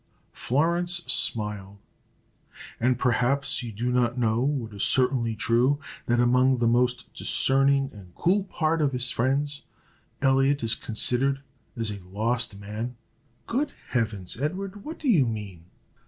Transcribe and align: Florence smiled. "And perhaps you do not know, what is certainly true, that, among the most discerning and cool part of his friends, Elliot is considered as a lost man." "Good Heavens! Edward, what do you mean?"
Florence 0.33 1.03
smiled. 1.05 1.77
"And 2.79 2.97
perhaps 2.97 3.61
you 3.61 3.71
do 3.71 3.91
not 3.91 4.17
know, 4.17 4.39
what 4.39 4.73
is 4.73 4.83
certainly 4.83 5.35
true, 5.35 5.79
that, 6.07 6.19
among 6.19 6.57
the 6.57 6.65
most 6.65 7.13
discerning 7.13 7.91
and 7.93 8.15
cool 8.15 8.45
part 8.45 8.81
of 8.81 8.93
his 8.93 9.11
friends, 9.11 9.61
Elliot 10.19 10.63
is 10.63 10.73
considered 10.73 11.41
as 11.77 11.91
a 11.91 11.99
lost 11.99 12.57
man." 12.59 12.95
"Good 13.45 13.73
Heavens! 13.89 14.41
Edward, 14.41 14.83
what 14.83 14.97
do 14.97 15.07
you 15.07 15.27
mean?" 15.27 15.65